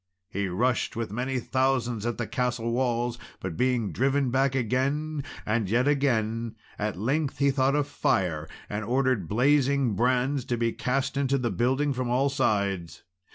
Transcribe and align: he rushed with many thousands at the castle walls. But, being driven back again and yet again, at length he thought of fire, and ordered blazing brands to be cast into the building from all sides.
he 0.31 0.47
rushed 0.47 0.95
with 0.95 1.11
many 1.11 1.39
thousands 1.39 2.07
at 2.07 2.17
the 2.17 2.25
castle 2.25 2.71
walls. 2.71 3.19
But, 3.39 3.55
being 3.55 3.91
driven 3.91 4.31
back 4.31 4.55
again 4.55 5.23
and 5.45 5.69
yet 5.69 5.87
again, 5.87 6.55
at 6.79 6.97
length 6.97 7.37
he 7.37 7.51
thought 7.51 7.75
of 7.75 7.87
fire, 7.87 8.49
and 8.67 8.83
ordered 8.83 9.27
blazing 9.27 9.93
brands 9.93 10.43
to 10.45 10.57
be 10.57 10.71
cast 10.71 11.17
into 11.17 11.37
the 11.37 11.51
building 11.51 11.93
from 11.93 12.09
all 12.09 12.29
sides. 12.29 13.03